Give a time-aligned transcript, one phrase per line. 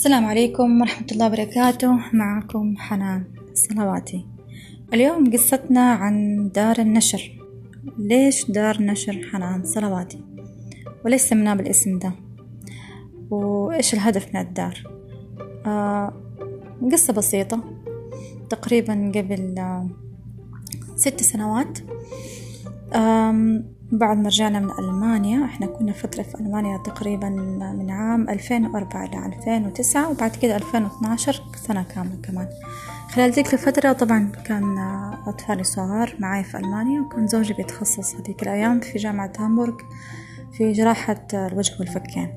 [0.00, 1.92] السلام عليكم ورحمة الله وبركاته.
[2.12, 4.26] معكم حنان صلواتي
[4.94, 6.14] اليوم قصتنا عن
[6.54, 7.38] دار النشر.
[7.98, 10.24] ليش دار نشر حنان صلواتي
[11.04, 12.12] وليش سمناه بالاسم ده؟
[13.30, 14.82] وإيش الهدف من الدار؟
[15.66, 16.12] آه
[16.92, 17.64] قصة بسيطة.
[18.50, 19.88] تقريبا قبل آه
[20.96, 21.78] ست سنوات.
[23.92, 27.28] بعد ما رجعنا من ألمانيا إحنا كنا فترة في ألمانيا تقريبا
[27.78, 32.48] من عام ألفين وأربعة إلى ألفين وتسعة وبعد كده ألفين واثناشر سنة كاملة كمان.
[33.10, 34.78] خلال ذيك الفترة طبعا كان
[35.26, 39.74] أطفالي صغار معاي في ألمانيا وكان زوجي بيتخصص هذيك الأيام في جامعة هامبورغ
[40.52, 42.28] في جراحة الوجه والفكين.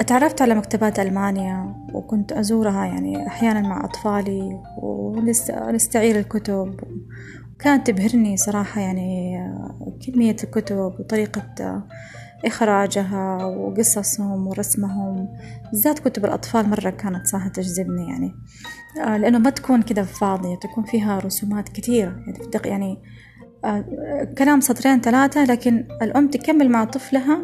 [0.00, 6.80] اتعرفت على مكتبات ألمانيا وكنت أزورها يعني أحيانا مع أطفالي ونستعير الكتب
[7.58, 9.38] كانت تبهرني صراحة يعني
[10.06, 11.82] كمية الكتب وطريقة
[12.44, 15.28] إخراجها وقصصهم ورسمهم
[15.70, 18.34] بالذات كتب الأطفال مرة كانت صراحة تجذبني يعني.
[18.96, 22.16] لأنه ما تكون كده فاضية تكون فيها رسومات كثيرة.
[22.64, 22.98] يعني,
[23.62, 27.38] يعني كلام سطرين ثلاثة لكن الأم تكمل مع طفلها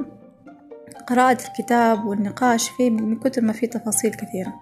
[1.06, 4.52] قراءة الكتاب والنقاش فيه من كتر ما فيه تفاصيل كثيرة.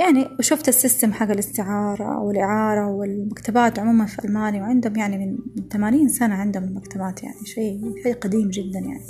[0.00, 5.38] يعني وشفت السيستم حق الاستعارة والإعارة والمكتبات عموما في ألمانيا وعندهم يعني من
[5.72, 9.04] ثمانين سنة عندهم المكتبات يعني شيء شيء قديم جدا يعني.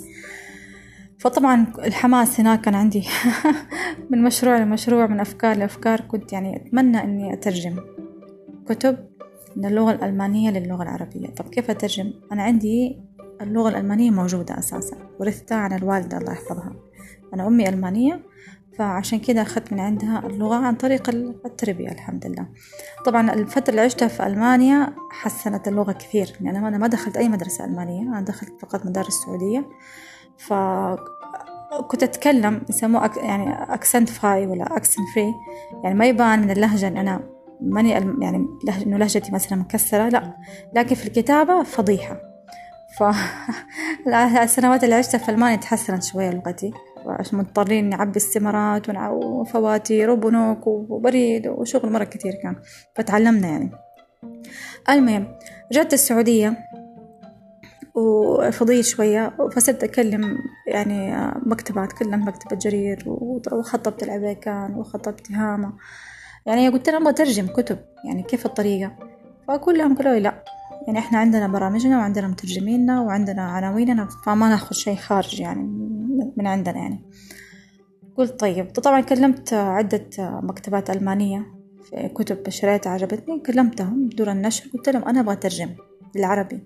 [1.18, 3.04] فطبعا الحماس هناك كان عندي
[4.10, 6.00] من مشروع لمشروع من أفكار لأفكار.
[6.00, 7.76] كنت يعني أتمنى إني أترجم
[8.68, 8.98] كتب
[9.56, 11.28] من اللغة الألمانية للغة العربية.
[11.28, 12.98] طب كيف أترجم؟ أنا عندي
[13.40, 16.72] اللغة الألمانية موجودة أساسا ورثتها عن الوالدة الله يحفظها.
[17.34, 18.20] أنا أمي ألمانية
[18.78, 21.08] فعشان كده أخذت من عندها اللغة عن طريق
[21.46, 22.46] التربية الحمد لله.
[23.06, 27.64] طبعا الفترة اللي عشتها في ألمانيا حسنت اللغة كثير يعني أنا ما دخلت أي مدرسة
[27.64, 29.68] ألمانية أنا دخلت فقط مدارس سعودية.
[30.38, 30.52] ف
[31.88, 33.16] كنت أتكلم يسموه أك...
[33.16, 35.34] يعني akzentfrei ولا accent free
[35.84, 37.20] يعني ما يبان من اللهجة إن أنا
[37.60, 38.82] ماني يعني لهج...
[38.82, 40.36] إنه لهجتي مثلا مكسرة لا.
[40.74, 42.20] لكن في الكتابة فضيحة.
[42.98, 46.72] فالسنوات اللي عشتها في ألمانيا تحسنت شوية لغتي.
[47.06, 52.56] عشان مضطرين نعبي استمارات وفواتير وبنوك وبريد وشغل مرة كتير كان
[52.94, 53.70] فتعلمنا يعني.
[54.88, 55.28] المهم
[55.72, 56.56] رجعت السعودية
[57.94, 63.04] وفضيت شوية فصرت أكلم يعني مكتبات كلها مكتبة جرير
[63.52, 65.72] وخطبت العبيكان وخطبت هامة.
[66.46, 68.96] يعني قلت لهم أبغى أترجم كتب يعني كيف الطريقة؟
[69.48, 70.44] فكلهم قالوا لأ.
[70.86, 75.89] يعني إحنا عندنا برامجنا وعندنا مترجمينا وعندنا عناويننا فما نأخذ شيء خارج يعني
[76.36, 77.04] من عندنا يعني.
[78.16, 81.46] قلت طيب طبعا كلمت عدة مكتبات ألمانية
[81.82, 85.70] في كتب شريتها عجبتني كلمتهم دور النشر قلت لهم أنا أبغى أترجم
[86.14, 86.64] بالعربي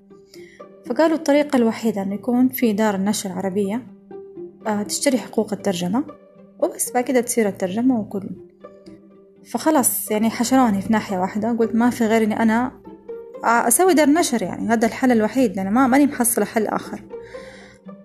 [0.87, 3.87] فقالوا الطريقة الوحيدة إنه يكون في دار نشر عربية
[4.89, 6.05] تشتري حقوق الترجمة
[6.59, 8.31] وبس بعد كده تصير الترجمة وكله
[9.45, 12.73] فخلاص يعني حشروني في ناحية واحدة قلت ما في غير إني أنا
[13.45, 17.01] أسوي دار نشر يعني هذا الحل الوحيد لأن ما ماني محصلة حل آخر.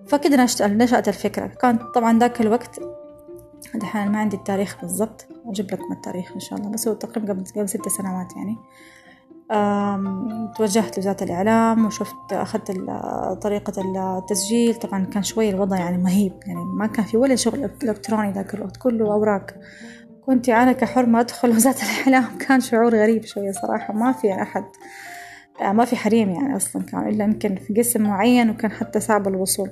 [0.09, 1.47] فكده نشأت الفكرة.
[1.47, 2.80] كان طبعا ذاك الوقت
[3.75, 5.28] دحين ما عندي التاريخ بالضبط.
[5.46, 6.70] أجيب لكم التاريخ إن شاء الله.
[6.70, 8.58] بس هو تقريبا قبل قبل ست سنوات يعني.
[10.58, 12.72] توجهت لوزارة الإعلام وشفت أخذت
[13.42, 13.74] طريقة
[14.18, 14.75] التسجيل.
[14.75, 16.34] طبعا كان شوي الوضع يعني مهيب.
[16.46, 18.78] يعني ما كان في ولا شغل إلكتروني ذاك الوقت.
[18.78, 19.56] كله أوراق.
[20.25, 22.38] كنت أنا كحرمة أدخل وزارة الإعلام.
[22.38, 23.94] كان شعور غريب شوية صراحة.
[23.94, 24.66] ما في أحد
[25.62, 29.70] ما في حريم يعني أصلا كان إلا يمكن في قسم معين وكان حتى صعب الوصول.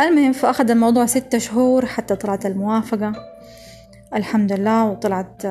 [0.00, 3.12] المهم فأخذ الموضوع ستة شهور حتى طلعت الموافقة.
[4.14, 5.44] الحمد لله وطلعت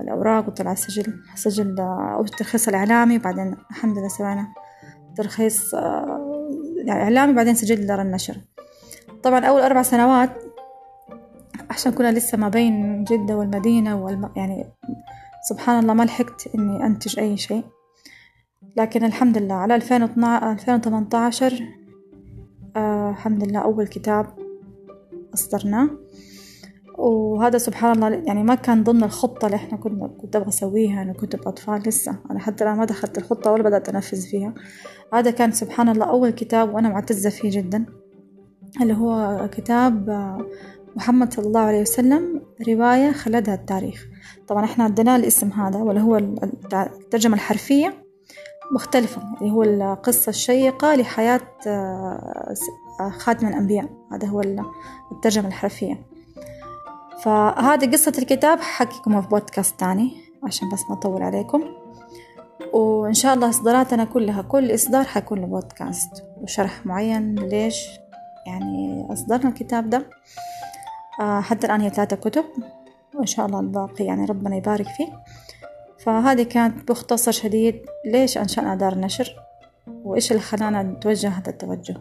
[0.00, 4.46] الأوراق وطلع سجل سجل أو الترخيص الإعلامي بعدين الحمد لله سوينا
[5.16, 5.74] ترخيص
[6.88, 8.36] إعلامي بعدين سجل دار النشر.
[9.22, 10.30] طبعا أول أربع سنوات
[11.70, 14.30] عشان كنا لسه ما بين جدة والمدينة والم...
[14.36, 14.66] يعني
[15.48, 17.64] سبحان الله ما لحقت إني أنتج أي شيء.
[18.76, 21.62] لكن الحمد لله على 2012 2018
[22.76, 24.26] آه الحمد لله أول كتاب
[25.34, 25.90] أصدرناه.
[26.98, 31.12] وهذا سبحان الله يعني ما كان ضمن الخطة اللي إحنا كنا كنت أبغى أسويها أنا
[31.12, 32.16] كنت بأطفال لسه.
[32.30, 34.54] أنا حتى الآن ما دخلت الخطة ولا بدأت أنفذ فيها.
[35.12, 37.86] هذا كان سبحان الله أول كتاب وأنا معتزة فيه جدا
[38.82, 40.10] اللي هو كتاب
[40.96, 44.06] محمد صلى الله عليه وسلم رواية خلدها التاريخ.
[44.48, 48.05] طبعا إحنا عندنا الاسم هذا واللي هو الترجمة الحرفية.
[48.72, 49.22] مختلفة.
[49.40, 51.40] اللي هو القصة الشيقة لحياة
[53.18, 53.88] خاتم الأنبياء.
[54.12, 54.42] هذا هو
[55.12, 56.06] الترجمة الحرفية.
[57.22, 61.64] فهذه قصة الكتاب ححكيكم في بودكاست تاني عشان بس ما أطول عليكم.
[62.72, 67.88] وإن شاء الله إصداراتنا كلها كل إصدار حيكون بودكاست وشرح معين ليش
[68.46, 70.06] يعني أصدرنا الكتاب ده.
[71.20, 72.44] آه حتى الآن هي ثلاثة كتب.
[73.14, 75.06] وإن شاء الله الباقي يعني ربنا يبارك فيه.
[76.06, 79.36] فهذه كانت باختصار شديد ليش أنشأنا دار النشر
[79.86, 81.96] وإيش اللي خلانا نتوجه هذا التوجه.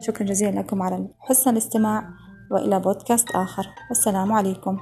[0.00, 2.08] شكرا جزيلا لكم على حسن الاستماع
[2.50, 3.66] وإلى بودكاست آخر.
[3.88, 4.78] والسلام عليكم.